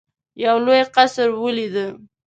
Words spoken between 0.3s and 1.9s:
یو لوی قصر ولیدی.